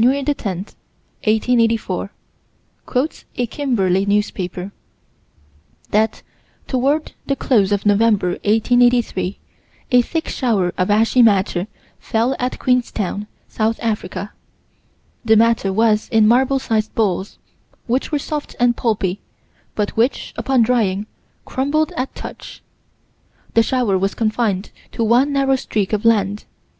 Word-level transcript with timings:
10, 0.00 0.04
1884, 0.14 2.12
quotes 2.86 3.24
a 3.34 3.46
Kimberley 3.48 4.06
newspaper: 4.06 4.70
That, 5.90 6.22
toward 6.68 7.14
the 7.26 7.34
close 7.34 7.72
of 7.72 7.84
November, 7.84 8.28
1883, 8.46 9.40
a 9.90 10.00
thick 10.00 10.28
shower 10.28 10.72
of 10.78 10.88
ashy 10.88 11.20
matter 11.20 11.66
fell 11.98 12.36
at 12.38 12.60
Queenstown, 12.60 13.26
South 13.48 13.80
Africa. 13.82 14.30
The 15.24 15.34
matter 15.34 15.72
was 15.72 16.08
in 16.10 16.28
marble 16.28 16.60
sized 16.60 16.94
balls, 16.94 17.40
which 17.88 18.12
were 18.12 18.20
soft 18.20 18.54
and 18.60 18.76
pulpy, 18.76 19.18
but 19.74 19.96
which, 19.96 20.32
upon 20.36 20.62
drying, 20.62 21.06
crumbled 21.44 21.90
at 21.96 22.14
touch. 22.14 22.62
The 23.54 23.64
shower 23.64 23.98
was 23.98 24.14
confined 24.14 24.70
to 24.92 25.02
one 25.02 25.32
narrow 25.32 25.56
streak 25.56 25.92
of 25.92 26.04
land. 26.04 26.44